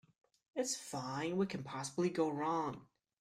[0.55, 1.37] It's fine.
[1.37, 2.87] What can possibly go wrong?